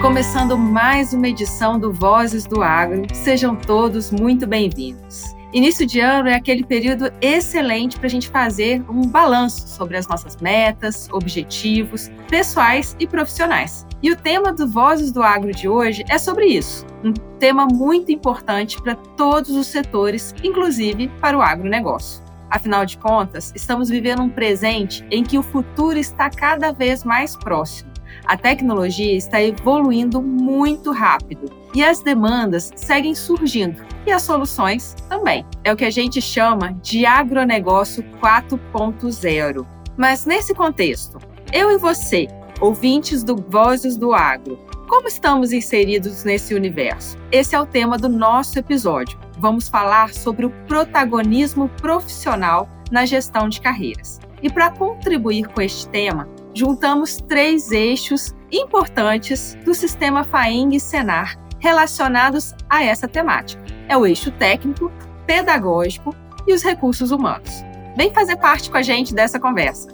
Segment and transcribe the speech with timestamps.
[0.00, 5.36] Começando mais uma edição do Vozes do Agro, sejam todos muito bem-vindos.
[5.52, 10.08] Início de ano é aquele período excelente para a gente fazer um balanço sobre as
[10.08, 13.86] nossas metas, objetivos, pessoais e profissionais.
[14.02, 16.86] E o tema do Vozes do Agro de hoje é sobre isso.
[17.04, 22.24] Um tema muito importante para todos os setores, inclusive para o agronegócio.
[22.48, 27.36] Afinal de contas, estamos vivendo um presente em que o futuro está cada vez mais
[27.36, 27.89] próximo.
[28.30, 35.44] A tecnologia está evoluindo muito rápido e as demandas seguem surgindo e as soluções também.
[35.64, 39.66] É o que a gente chama de agronegócio 4.0.
[39.96, 41.18] Mas nesse contexto,
[41.52, 42.28] eu e você,
[42.60, 44.56] ouvintes do Vozes do Agro,
[44.88, 47.18] como estamos inseridos nesse universo?
[47.32, 49.18] Esse é o tema do nosso episódio.
[49.40, 54.20] Vamos falar sobre o protagonismo profissional na gestão de carreiras.
[54.40, 61.38] E para contribuir com este tema, juntamos três eixos importantes do sistema FAENG e Senar
[61.58, 63.62] relacionados a essa temática.
[63.88, 64.90] É o eixo técnico,
[65.26, 66.14] pedagógico
[66.46, 67.50] e os recursos humanos.
[67.96, 69.88] Vem fazer parte com a gente dessa conversa.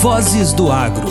[0.00, 1.08] Vozes do Agro.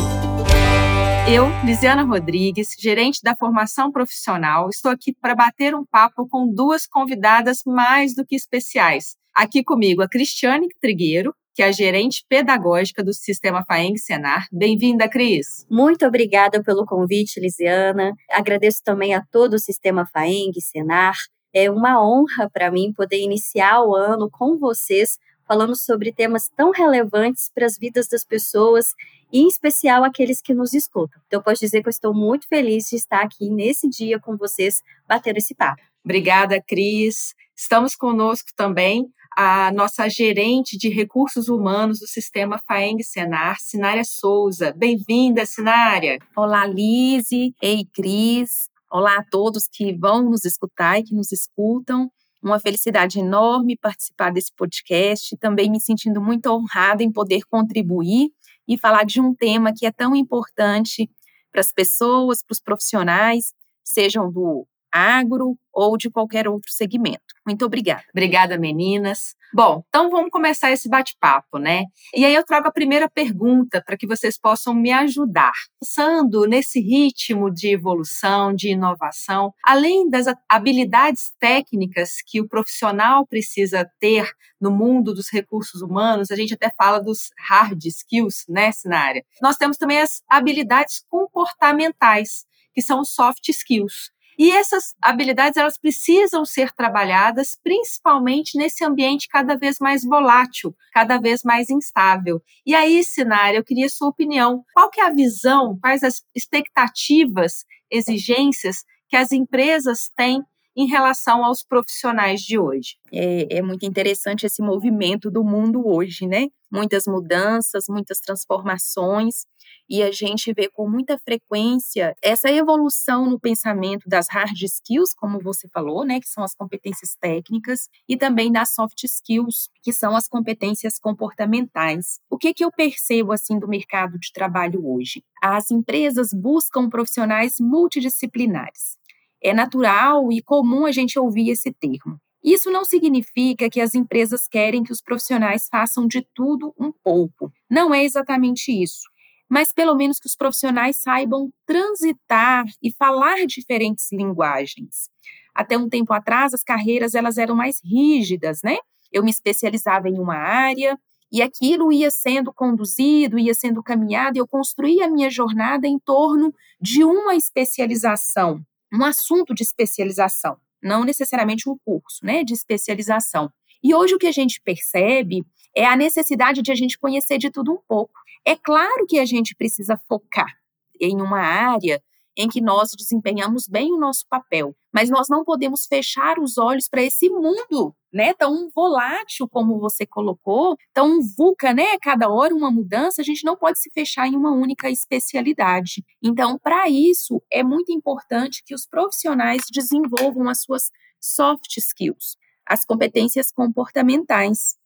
[1.31, 6.88] Eu, Lisiana Rodrigues, gerente da formação profissional, estou aqui para bater um papo com duas
[6.88, 9.16] convidadas mais do que especiais.
[9.36, 14.47] Aqui comigo a Cristiane Trigueiro, que é a gerente pedagógica do Sistema FAENG Senar.
[14.49, 15.67] Bem-vinda, Cris.
[15.69, 18.13] Muito obrigada pelo convite, Lisiana.
[18.31, 21.17] Agradeço também a todo o Sistema FAENG Senar.
[21.53, 26.71] É uma honra para mim poder iniciar o ano com vocês falando sobre temas tão
[26.71, 28.95] relevantes para as vidas das pessoas
[29.30, 31.21] e em especial aqueles que nos escutam.
[31.27, 34.37] Então, eu posso dizer que eu estou muito feliz de estar aqui nesse dia com
[34.37, 35.81] vocês, batendo esse papo.
[36.05, 37.35] Obrigada, Cris.
[37.53, 44.73] Estamos conosco também a nossa gerente de recursos humanos do sistema FAENG Senar, Sinária Souza.
[44.75, 46.19] Bem-vinda, Sinária.
[46.36, 47.53] Olá, Lise.
[47.61, 48.69] Ei, Cris.
[48.91, 52.11] Olá a todos que vão nos escutar e que nos escutam.
[52.42, 58.30] Uma felicidade enorme participar desse podcast, também me sentindo muito honrada em poder contribuir
[58.67, 61.09] e falar de um tema que é tão importante
[61.52, 67.23] para as pessoas, para os profissionais, sejam do agro ou de qualquer outro segmento.
[67.45, 68.04] Muito obrigada.
[68.11, 69.36] Obrigada, meninas.
[69.54, 71.86] Bom, então vamos começar esse bate-papo, né?
[72.14, 75.54] E aí eu trago a primeira pergunta para que vocês possam me ajudar.
[75.80, 83.89] Pensando nesse ritmo de evolução, de inovação, além das habilidades técnicas que o profissional precisa
[83.99, 84.30] ter
[84.61, 89.23] no mundo dos recursos humanos, a gente até fala dos hard skills, né, área.
[89.42, 94.11] Nós temos também as habilidades comportamentais, que são soft skills.
[94.39, 101.20] E essas habilidades elas precisam ser trabalhadas principalmente nesse ambiente cada vez mais volátil, cada
[101.20, 102.42] vez mais instável.
[102.66, 104.64] E aí, Sinara, eu queria sua opinião.
[104.73, 110.42] Qual que é a visão, quais as expectativas, exigências que as empresas têm
[110.80, 112.95] em relação aos profissionais de hoje.
[113.11, 116.48] É, é, muito interessante esse movimento do mundo hoje, né?
[116.72, 119.45] Muitas mudanças, muitas transformações,
[119.89, 125.39] e a gente vê com muita frequência essa evolução no pensamento das hard skills, como
[125.39, 126.20] você falou, né?
[126.20, 132.19] Que são as competências técnicas, e também das soft skills, que são as competências comportamentais.
[132.30, 135.24] O que, que eu percebo, assim, do mercado de trabalho hoje?
[135.42, 139.00] As empresas buscam profissionais multidisciplinares
[139.42, 142.19] é natural e comum a gente ouvir esse termo.
[142.44, 147.51] Isso não significa que as empresas querem que os profissionais façam de tudo um pouco.
[147.69, 149.10] Não é exatamente isso.
[149.50, 155.10] Mas pelo menos que os profissionais saibam transitar e falar diferentes linguagens.
[155.56, 158.77] Até um tempo atrás, as carreiras elas eram mais rígidas, né?
[159.12, 160.98] Eu me especializava em uma área
[161.31, 166.00] e aquilo ia sendo conduzido, ia sendo caminhado, e eu construía a minha jornada em
[166.00, 168.63] torno de uma especialização
[168.94, 173.51] um assunto de especialização, não necessariamente um curso, né, de especialização.
[173.83, 175.45] E hoje o que a gente percebe
[175.75, 178.13] é a necessidade de a gente conhecer de tudo um pouco.
[178.45, 180.54] É claro que a gente precisa focar
[181.00, 182.02] em uma área
[182.40, 184.74] em que nós desempenhamos bem o nosso papel.
[184.94, 190.06] Mas nós não podemos fechar os olhos para esse mundo, né, tão volátil como você
[190.06, 194.38] colocou, tão vulca, né, cada hora uma mudança, a gente não pode se fechar em
[194.38, 196.04] uma única especialidade.
[196.24, 202.86] Então, para isso, é muito importante que os profissionais desenvolvam as suas soft skills, as
[202.86, 204.78] competências comportamentais.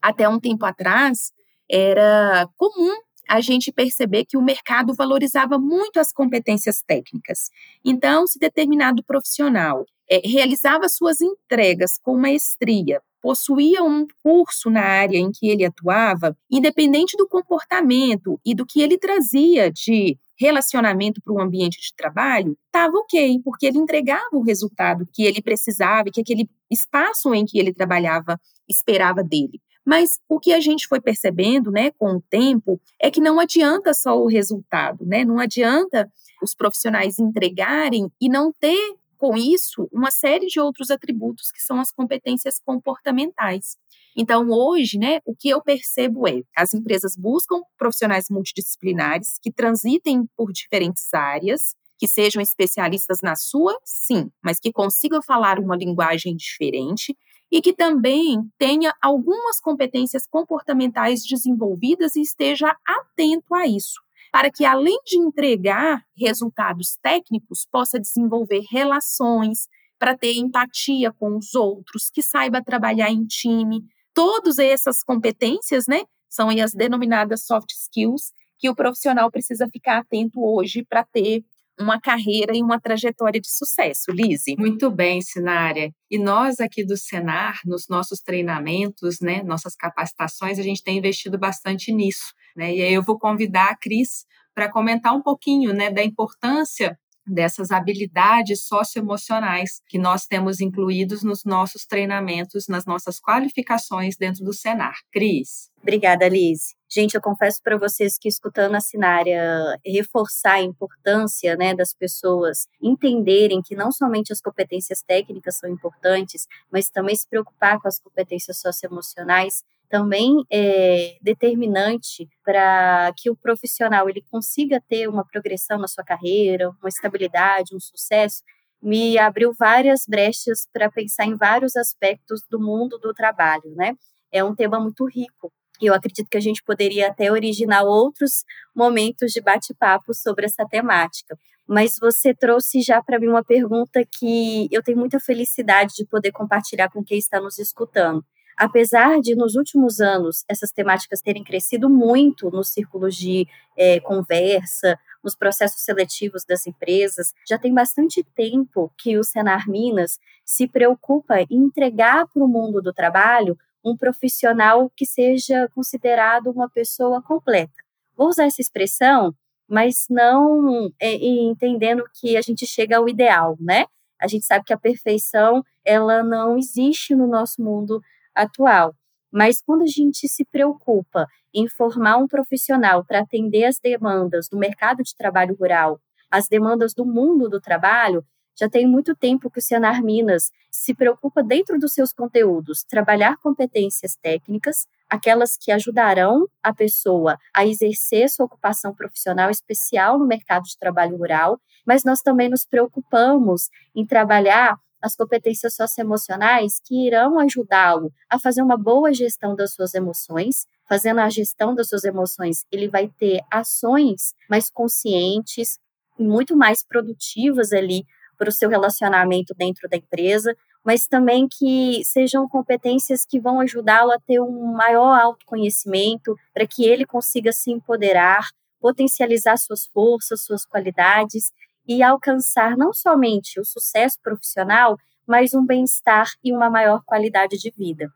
[0.00, 1.30] Até um tempo atrás,
[1.70, 2.96] era comum
[3.28, 7.50] a gente perceber que o mercado valorizava muito as competências técnicas.
[7.84, 15.16] Então, se determinado profissional é, realizava suas entregas com maestria, possuía um curso na área
[15.16, 21.32] em que ele atuava, independente do comportamento e do que ele trazia de relacionamento para
[21.32, 26.20] o ambiente de trabalho, estava ok, porque ele entregava o resultado que ele precisava que
[26.20, 28.38] aquele espaço em que ele trabalhava
[28.68, 29.60] esperava dele.
[29.84, 33.92] Mas o que a gente foi percebendo, né, com o tempo, é que não adianta
[33.92, 35.24] só o resultado, né?
[35.24, 36.10] Não adianta
[36.42, 41.78] os profissionais entregarem e não ter com isso uma série de outros atributos que são
[41.78, 43.76] as competências comportamentais.
[44.16, 50.28] Então, hoje, né, o que eu percebo é as empresas buscam profissionais multidisciplinares que transitem
[50.36, 56.34] por diferentes áreas, que sejam especialistas na sua, sim, mas que consigam falar uma linguagem
[56.34, 57.16] diferente
[57.52, 64.00] e que também tenha algumas competências comportamentais desenvolvidas e esteja atento a isso
[64.32, 69.68] para que, além de entregar resultados técnicos, possa desenvolver relações,
[69.98, 73.84] para ter empatia com os outros, que saiba trabalhar em time.
[74.12, 80.42] Todas essas competências, né, são as denominadas soft skills, que o profissional precisa ficar atento
[80.42, 81.44] hoje para ter
[81.78, 84.54] uma carreira e uma trajetória de sucesso, Lise.
[84.58, 85.92] Muito bem, Sinária.
[86.10, 91.38] E nós aqui do Senar, nos nossos treinamentos, né, nossas capacitações, a gente tem investido
[91.38, 92.32] bastante nisso.
[92.56, 92.76] Né?
[92.76, 94.24] E aí eu vou convidar a Cris
[94.54, 101.44] para comentar um pouquinho né, da importância dessas habilidades socioemocionais que nós temos incluídos nos
[101.44, 104.94] nossos treinamentos, nas nossas qualificações dentro do Senar.
[105.12, 105.70] Cris.
[105.80, 106.74] Obrigada, Liz.
[106.94, 112.68] Gente, eu confesso para vocês que escutando a Sinária reforçar a importância né, das pessoas
[112.80, 117.98] entenderem que não somente as competências técnicas são importantes, mas também se preocupar com as
[117.98, 125.86] competências socioemocionais também é determinante para que o profissional ele consiga ter uma progressão na
[125.86, 128.42] sua carreira, uma estabilidade, um sucesso,
[128.82, 133.94] me abriu várias brechas para pensar em vários aspectos do mundo do trabalho, né?
[134.32, 135.52] É um tema muito rico.
[135.78, 141.36] Eu acredito que a gente poderia até originar outros momentos de bate-papo sobre essa temática.
[141.68, 146.32] Mas você trouxe já para mim uma pergunta que eu tenho muita felicidade de poder
[146.32, 148.24] compartilhar com quem está nos escutando
[148.62, 153.44] apesar de nos últimos anos essas temáticas terem crescido muito nos círculos de
[153.76, 160.20] é, conversa, nos processos seletivos das empresas, já tem bastante tempo que o Senar Minas
[160.44, 166.70] se preocupa em entregar para o mundo do trabalho um profissional que seja considerado uma
[166.70, 167.74] pessoa completa.
[168.16, 169.34] Vou usar essa expressão,
[169.68, 173.86] mas não é, entendendo que a gente chega ao ideal, né?
[174.20, 178.00] A gente sabe que a perfeição ela não existe no nosso mundo
[178.34, 178.94] atual.
[179.32, 184.58] Mas quando a gente se preocupa em formar um profissional para atender as demandas do
[184.58, 186.00] mercado de trabalho rural,
[186.30, 188.24] as demandas do mundo do trabalho,
[188.58, 193.36] já tem muito tempo que o Senar Minas se preocupa dentro dos seus conteúdos trabalhar
[193.38, 200.64] competências técnicas, aquelas que ajudarão a pessoa a exercer sua ocupação profissional especial no mercado
[200.64, 207.38] de trabalho rural, mas nós também nos preocupamos em trabalhar as competências socioemocionais que irão
[207.38, 210.66] ajudá-lo a fazer uma boa gestão das suas emoções.
[210.88, 215.78] Fazendo a gestão das suas emoções, ele vai ter ações mais conscientes
[216.18, 218.04] e muito mais produtivas ali
[218.38, 220.54] para o seu relacionamento dentro da empresa,
[220.84, 226.84] mas também que sejam competências que vão ajudá-lo a ter um maior autoconhecimento, para que
[226.84, 228.48] ele consiga se empoderar,
[228.80, 231.52] potencializar suas forças, suas qualidades
[231.86, 234.96] e alcançar não somente o sucesso profissional,
[235.26, 238.08] mas um bem-estar e uma maior qualidade de vida.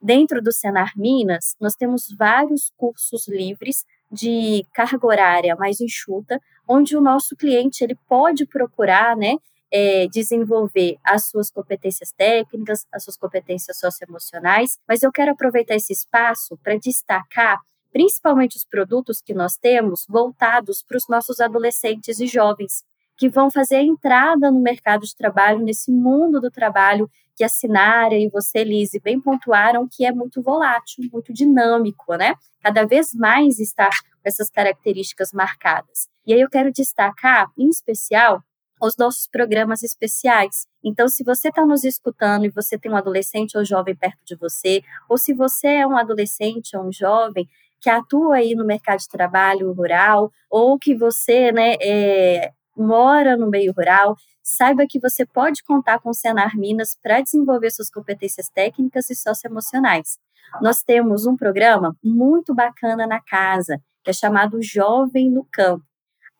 [0.00, 6.96] Dentro do Senar Minas, nós temos vários cursos livres de carga horária mais enxuta, onde
[6.96, 9.36] o nosso cliente ele pode procurar, né,
[9.70, 15.92] é, desenvolver as suas competências técnicas, as suas competências socioemocionais, mas eu quero aproveitar esse
[15.92, 17.58] espaço para destacar
[17.92, 22.84] principalmente os produtos que nós temos voltados para os nossos adolescentes e jovens
[23.16, 27.48] que vão fazer a entrada no mercado de trabalho, nesse mundo do trabalho que a
[27.48, 32.34] Sinária e você, Lise, bem pontuaram, que é muito volátil, muito dinâmico, né?
[32.62, 36.08] Cada vez mais está com essas características marcadas.
[36.26, 38.42] E aí eu quero destacar, em especial,
[38.80, 40.66] os nossos programas especiais.
[40.84, 44.34] Então, se você está nos escutando e você tem um adolescente ou jovem perto de
[44.34, 47.48] você, ou se você é um adolescente ou um jovem
[47.80, 53.48] que atua aí no mercado de trabalho rural, ou que você né, é, mora no
[53.48, 58.48] meio rural, saiba que você pode contar com o Senar Minas para desenvolver suas competências
[58.48, 60.18] técnicas e socioemocionais.
[60.60, 65.84] Nós temos um programa muito bacana na casa, que é chamado Jovem no Campo.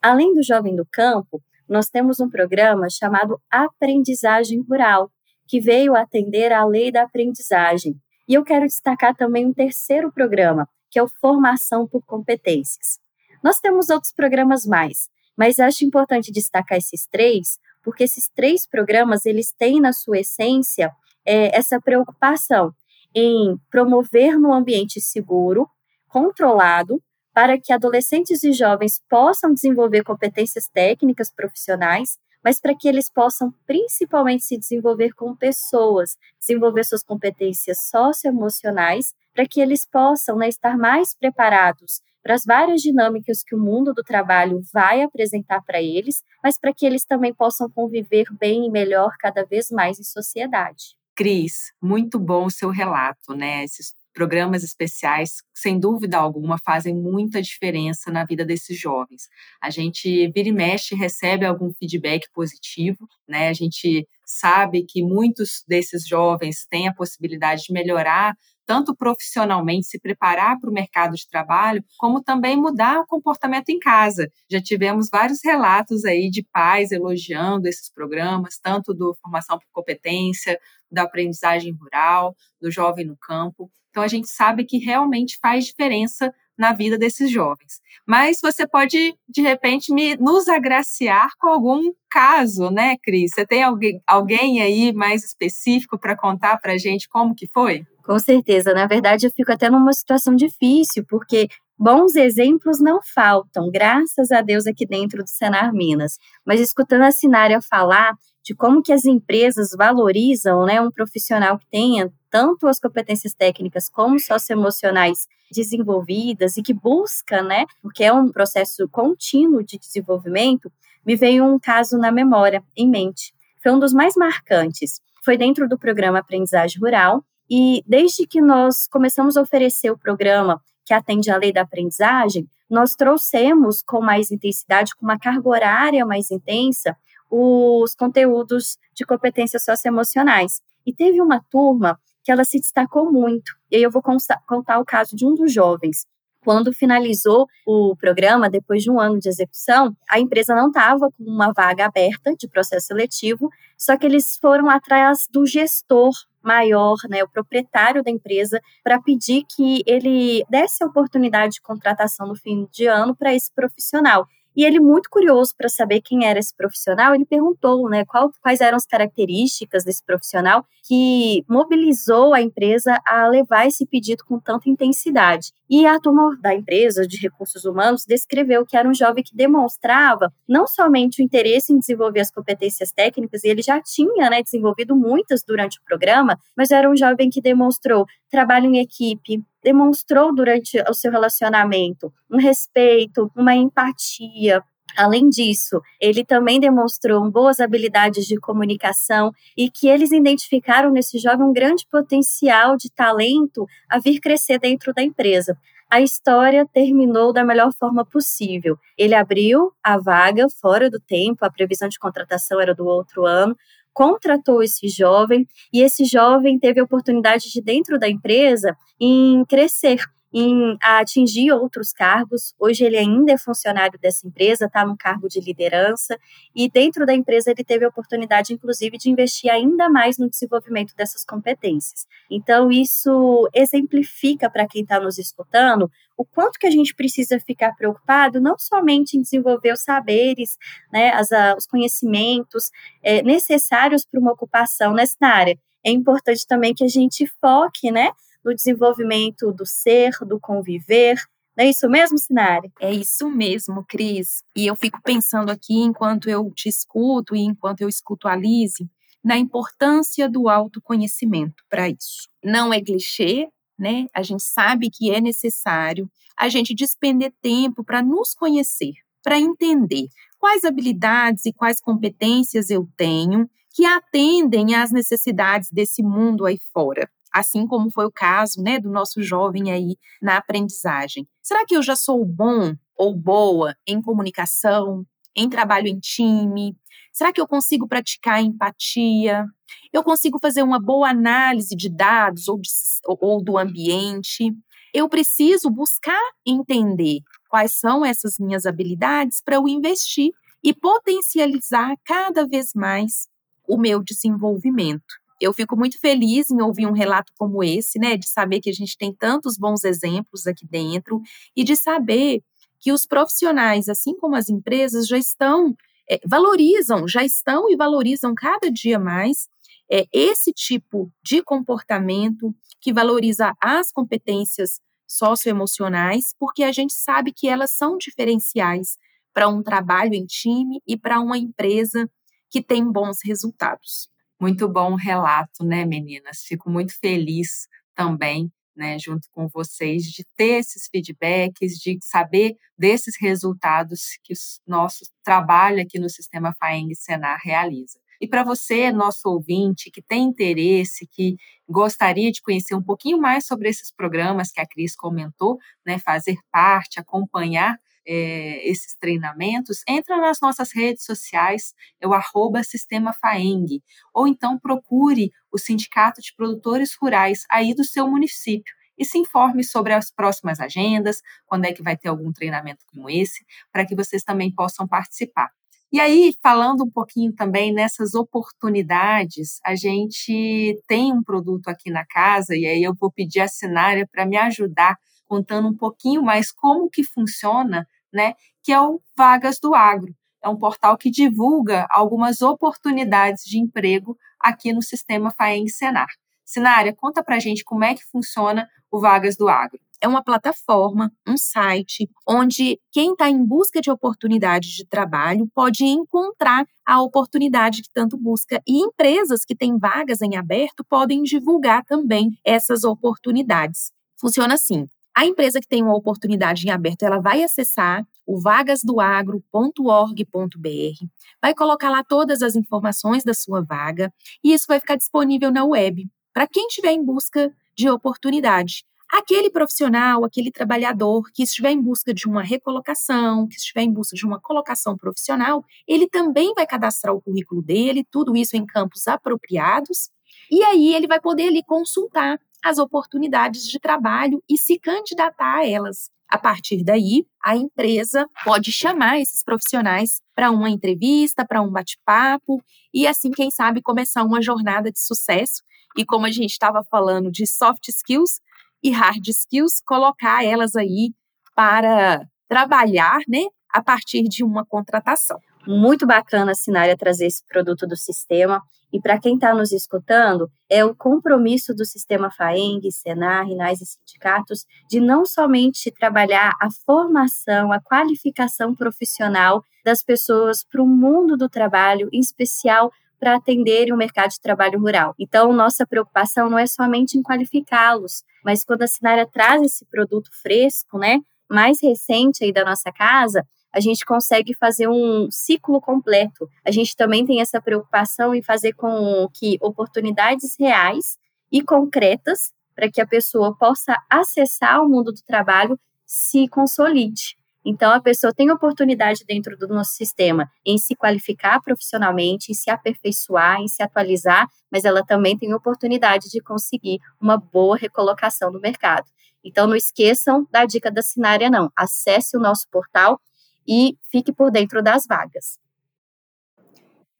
[0.02, 5.10] Além do Jovem no Campo, nós temos um programa chamado Aprendizagem Rural,
[5.46, 7.94] que veio atender à lei da aprendizagem.
[8.28, 12.98] E eu quero destacar também um terceiro programa, que é o Formação por Competências.
[13.42, 19.26] Nós temos outros programas mais, Mas acho importante destacar esses três, porque esses três programas
[19.26, 20.92] eles têm na sua essência
[21.24, 22.74] é, essa preocupação
[23.14, 25.68] em promover no ambiente seguro,
[26.08, 27.02] controlado,
[27.34, 33.52] para que adolescentes e jovens possam desenvolver competências técnicas profissionais, mas para que eles possam
[33.66, 40.76] principalmente se desenvolver como pessoas, desenvolver suas competências socioemocionais, para que eles possam né, estar
[40.76, 46.22] mais preparados para as várias dinâmicas que o mundo do trabalho vai apresentar para eles,
[46.42, 50.96] mas para que eles também possam conviver bem e melhor cada vez mais em sociedade.
[51.14, 53.64] Cris, muito bom o seu relato, né?
[53.64, 59.28] Esses programas especiais, sem dúvida alguma, fazem muita diferença na vida desses jovens.
[59.60, 63.48] A gente vira e mexe, recebe algum feedback positivo, né?
[63.48, 68.34] A gente sabe que muitos desses jovens têm a possibilidade de melhorar
[68.66, 73.78] tanto profissionalmente, se preparar para o mercado de trabalho, como também mudar o comportamento em
[73.78, 74.30] casa.
[74.50, 80.58] Já tivemos vários relatos aí de pais elogiando esses programas, tanto do formação por competência,
[80.90, 83.70] da aprendizagem rural, do jovem no campo.
[83.90, 87.80] Então a gente sabe que realmente faz diferença na vida desses jovens.
[88.06, 93.30] Mas você pode, de repente, me, nos agraciar com algum caso, né, Cris?
[93.34, 97.84] Você tem alguém, alguém aí mais específico para contar para a gente como que foi?
[98.04, 98.74] Com certeza.
[98.74, 104.40] Na verdade, eu fico até numa situação difícil, porque bons exemplos não faltam, graças a
[104.40, 106.18] Deus, aqui dentro do Senar Minas.
[106.44, 111.66] Mas escutando a Sinária falar de como que as empresas valorizam né, um profissional que
[111.70, 118.32] tenha tanto as competências técnicas como socioemocionais desenvolvidas e que busca, né, porque é um
[118.32, 120.72] processo contínuo de desenvolvimento,
[121.04, 123.34] me veio um caso na memória, em mente.
[123.62, 125.02] Foi um dos mais marcantes.
[125.22, 130.58] Foi dentro do programa Aprendizagem Rural, e desde que nós começamos a oferecer o programa
[130.86, 136.06] que atende à lei da aprendizagem, nós trouxemos com mais intensidade, com uma carga horária
[136.06, 136.96] mais intensa,
[137.30, 140.62] os conteúdos de competências socioemocionais.
[140.86, 143.52] E teve uma turma que ela se destacou muito.
[143.70, 146.06] E aí eu vou contar o caso de um dos jovens.
[146.44, 151.24] Quando finalizou o programa, depois de um ano de execução, a empresa não estava com
[151.24, 153.48] uma vaga aberta de processo seletivo,
[153.78, 156.10] só que eles foram atrás do gestor
[156.42, 162.26] maior, né, o proprietário da empresa, para pedir que ele desse a oportunidade de contratação
[162.26, 164.26] no fim de ano para esse profissional.
[164.56, 168.60] E ele, muito curioso para saber quem era esse profissional, ele perguntou né, qual, quais
[168.60, 174.68] eram as características desse profissional que mobilizou a empresa a levar esse pedido com tanta
[174.68, 175.52] intensidade.
[175.70, 180.32] E a turma da empresa de recursos humanos descreveu que era um jovem que demonstrava
[180.46, 184.94] não somente o interesse em desenvolver as competências técnicas, e ele já tinha né, desenvolvido
[184.96, 190.82] muitas durante o programa, mas era um jovem que demonstrou trabalho em equipe, demonstrou durante
[190.88, 194.62] o seu relacionamento um respeito, uma empatia,
[194.96, 201.46] Além disso, ele também demonstrou boas habilidades de comunicação e que eles identificaram nesse jovem
[201.46, 205.56] um grande potencial de talento a vir crescer dentro da empresa.
[205.90, 208.78] A história terminou da melhor forma possível.
[208.96, 213.56] Ele abriu a vaga fora do tempo, a previsão de contratação era do outro ano,
[213.92, 220.04] contratou esse jovem e esse jovem teve a oportunidade de, dentro da empresa, em crescer
[220.32, 222.54] em atingir outros cargos.
[222.58, 226.18] Hoje ele ainda é funcionário dessa empresa, está no cargo de liderança,
[226.54, 230.94] e dentro da empresa ele teve a oportunidade, inclusive, de investir ainda mais no desenvolvimento
[230.96, 232.06] dessas competências.
[232.30, 237.74] Então, isso exemplifica para quem está nos escutando o quanto que a gente precisa ficar
[237.74, 240.56] preocupado, não somente em desenvolver os saberes,
[240.92, 242.70] né, as, os conhecimentos
[243.02, 245.58] é, necessários para uma ocupação nessa área.
[245.84, 248.12] É importante também que a gente foque, né,
[248.44, 251.16] no desenvolvimento do ser, do conviver.
[251.56, 252.72] Não é isso mesmo, Sinari?
[252.80, 254.42] É isso mesmo, Cris.
[254.56, 258.90] E eu fico pensando aqui, enquanto eu te escuto e enquanto eu escuto a Lise,
[259.22, 262.28] na importância do autoconhecimento para isso.
[262.42, 264.06] Não é clichê, né?
[264.14, 270.08] A gente sabe que é necessário a gente despender tempo para nos conhecer, para entender
[270.38, 277.08] quais habilidades e quais competências eu tenho que atendem às necessidades desse mundo aí fora
[277.32, 281.26] assim como foi o caso, né, do nosso jovem aí na aprendizagem.
[281.42, 286.76] Será que eu já sou bom ou boa em comunicação, em trabalho em time?
[287.12, 289.46] Será que eu consigo praticar empatia?
[289.92, 292.68] Eu consigo fazer uma boa análise de dados ou, de,
[293.06, 294.52] ou do ambiente?
[294.92, 302.46] Eu preciso buscar entender quais são essas minhas habilidades para eu investir e potencializar cada
[302.46, 303.26] vez mais
[303.66, 308.28] o meu desenvolvimento eu fico muito feliz em ouvir um relato como esse, né, de
[308.28, 311.20] saber que a gente tem tantos bons exemplos aqui dentro
[311.56, 312.42] e de saber
[312.80, 315.76] que os profissionais, assim como as empresas, já estão,
[316.10, 319.48] é, valorizam, já estão e valorizam cada dia mais
[319.90, 327.46] é, esse tipo de comportamento que valoriza as competências socioemocionais, porque a gente sabe que
[327.46, 328.96] elas são diferenciais
[329.32, 332.10] para um trabalho em time e para uma empresa
[332.50, 334.11] que tem bons resultados.
[334.42, 336.42] Muito bom relato, né, meninas?
[336.42, 343.14] Fico muito feliz também, né, junto com vocês, de ter esses feedbacks, de saber desses
[343.20, 348.00] resultados que o nosso trabalho aqui no Sistema FAENG Senar realiza.
[348.20, 351.36] E para você, nosso ouvinte, que tem interesse, que
[351.68, 355.56] gostaria de conhecer um pouquinho mais sobre esses programas que a Cris comentou,
[355.86, 362.62] né, fazer parte, acompanhar é, esses treinamentos, entra nas nossas redes sociais, é o arroba
[362.62, 363.82] Sistema Faeng,
[364.14, 369.64] ou então procure o Sindicato de Produtores Rurais aí do seu município e se informe
[369.64, 373.94] sobre as próximas agendas, quando é que vai ter algum treinamento como esse, para que
[373.94, 375.50] vocês também possam participar.
[375.92, 382.06] E aí, falando um pouquinho também nessas oportunidades, a gente tem um produto aqui na
[382.06, 386.50] casa, e aí eu vou pedir a Sinária para me ajudar, contando um pouquinho mais
[386.50, 388.34] como que funciona, né?
[388.62, 390.14] Que é o Vagas do Agro.
[390.42, 396.08] É um portal que divulga algumas oportunidades de emprego aqui no sistema FAENG Senar.
[396.44, 400.22] Sinária, conta para a gente como é que funciona o Vagas do Agro é uma
[400.22, 407.00] plataforma, um site, onde quem está em busca de oportunidades de trabalho pode encontrar a
[407.00, 408.60] oportunidade que tanto busca.
[408.66, 413.92] E empresas que têm vagas em aberto podem divulgar também essas oportunidades.
[414.20, 421.06] Funciona assim: a empresa que tem uma oportunidade em aberto, ela vai acessar o vagasdoagro.org.br,
[421.40, 425.64] vai colocar lá todas as informações da sua vaga e isso vai ficar disponível na
[425.64, 428.84] web para quem estiver em busca de oportunidade.
[429.12, 434.16] Aquele profissional, aquele trabalhador que estiver em busca de uma recolocação, que estiver em busca
[434.16, 439.06] de uma colocação profissional, ele também vai cadastrar o currículo dele, tudo isso em campos
[439.06, 440.08] apropriados,
[440.50, 445.68] e aí ele vai poder ali consultar as oportunidades de trabalho e se candidatar a
[445.68, 446.10] elas.
[446.28, 452.62] A partir daí, a empresa pode chamar esses profissionais para uma entrevista, para um bate-papo
[452.94, 455.62] e assim, quem sabe, começar uma jornada de sucesso.
[455.96, 458.40] E como a gente estava falando de soft skills,
[458.82, 461.14] e hard skills, colocar elas aí
[461.54, 465.38] para trabalhar, né, a partir de uma contratação.
[465.66, 468.60] Muito bacana a Sinária trazer esse produto do sistema.
[468.92, 473.86] E para quem está nos escutando, é o compromisso do sistema FAENG, Senar, RINAIS e
[473.86, 481.36] sindicatos de não somente trabalhar a formação, a qualificação profissional das pessoas para o mundo
[481.36, 485.14] do trabalho, em especial para atenderem o mercado de trabalho rural.
[485.16, 490.28] Então, nossa preocupação não é somente em qualificá-los, mas quando a Sinária traz esse produto
[490.42, 496.48] fresco, né, mais recente aí da nossa casa, a gente consegue fazer um ciclo completo.
[496.64, 501.16] A gente também tem essa preocupação em fazer com que oportunidades reais
[501.50, 507.36] e concretas para que a pessoa possa acessar o mundo do trabalho se consolide.
[507.64, 512.68] Então, a pessoa tem oportunidade dentro do nosso sistema em se qualificar profissionalmente, em se
[512.70, 518.60] aperfeiçoar, em se atualizar, mas ela também tem oportunidade de conseguir uma boa recolocação no
[518.60, 519.06] mercado.
[519.44, 521.70] Então, não esqueçam da dica da Sinária, não.
[521.76, 523.20] Acesse o nosso portal
[523.66, 525.58] e fique por dentro das vagas.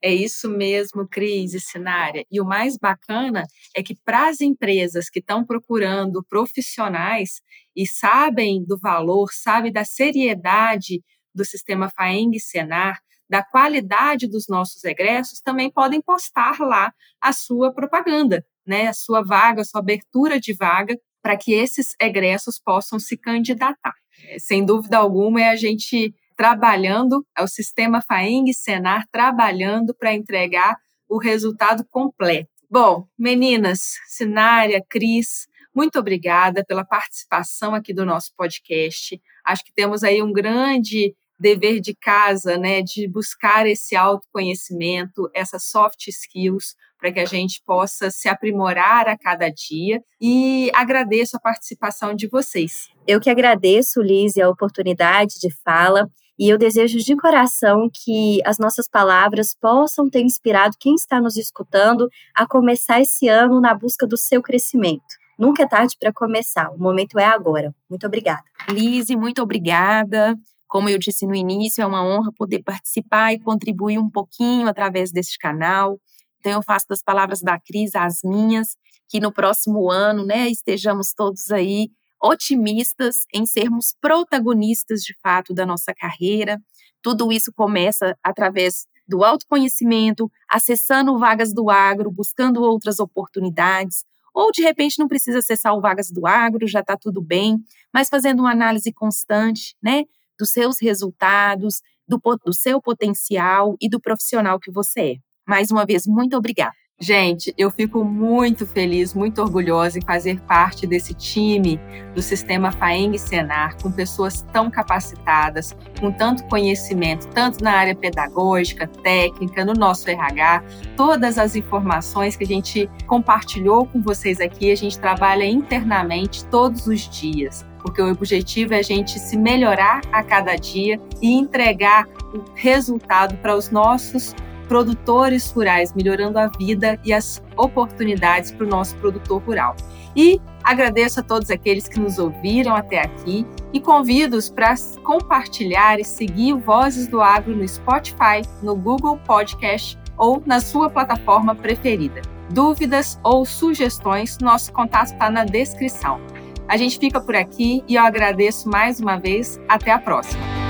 [0.05, 2.25] É isso mesmo, Cris e Sinária.
[2.29, 7.41] E o mais bacana é que para as empresas que estão procurando profissionais
[7.73, 11.01] e sabem do valor, sabem da seriedade
[11.33, 17.31] do sistema FAENG e Senar, da qualidade dos nossos egressos, também podem postar lá a
[17.31, 18.87] sua propaganda, né?
[18.87, 23.93] a sua vaga, a sua abertura de vaga, para que esses egressos possam se candidatar.
[24.37, 30.75] Sem dúvida alguma, é a gente trabalhando, é o sistema FAENG Senar trabalhando para entregar
[31.07, 32.49] o resultado completo.
[32.69, 39.21] Bom, meninas, Sinária, Cris, muito obrigada pela participação aqui do nosso podcast.
[39.45, 45.65] Acho que temos aí um grande dever de casa, né, de buscar esse autoconhecimento, essas
[45.65, 50.01] soft skills, para que a gente possa se aprimorar a cada dia.
[50.21, 52.87] E agradeço a participação de vocês.
[53.05, 56.09] Eu que agradeço, Liz, a oportunidade de fala.
[56.37, 61.37] E eu desejo de coração que as nossas palavras possam ter inspirado quem está nos
[61.37, 65.03] escutando a começar esse ano na busca do seu crescimento.
[65.37, 67.73] Nunca é tarde para começar, o momento é agora.
[67.89, 68.43] Muito obrigada.
[68.69, 70.35] Lise, muito obrigada.
[70.67, 75.11] Como eu disse no início, é uma honra poder participar e contribuir um pouquinho através
[75.11, 75.99] deste canal.
[76.39, 78.69] Então, eu faço das palavras da Cris as minhas,
[79.07, 81.89] que no próximo ano, né, estejamos todos aí
[82.23, 86.61] otimistas em sermos protagonistas de fato da nossa carreira.
[87.01, 94.61] Tudo isso começa através do autoconhecimento, acessando vagas do agro, buscando outras oportunidades, ou de
[94.61, 97.57] repente não precisa acessar o vagas do agro, já está tudo bem,
[97.93, 100.05] mas fazendo uma análise constante, né,
[100.39, 105.15] dos seus resultados, do, do seu potencial e do profissional que você é.
[105.45, 106.82] Mais uma vez, muito obrigada.
[107.03, 111.77] Gente, eu fico muito feliz, muito orgulhosa em fazer parte desse time
[112.15, 118.87] do sistema FAENG Senar, com pessoas tão capacitadas, com tanto conhecimento, tanto na área pedagógica,
[118.87, 120.63] técnica, no nosso RH,
[120.95, 126.87] todas as informações que a gente compartilhou com vocês aqui, a gente trabalha internamente todos
[126.87, 132.07] os dias porque o objetivo é a gente se melhorar a cada dia e entregar
[132.33, 134.33] o resultado para os nossos
[134.73, 139.75] produtores rurais, melhorando a vida e as oportunidades para o nosso produtor rural.
[140.15, 146.03] E agradeço a todos aqueles que nos ouviram até aqui e convido-os para compartilhar e
[146.03, 152.23] seguir Vozes do Agro no Spotify, no Google Podcast ou na sua plataforma preferida.
[152.49, 156.19] Dúvidas ou sugestões, nosso contato está na descrição.
[156.67, 159.59] A gente fica por aqui e eu agradeço mais uma vez.
[159.69, 160.62] Até a próxima.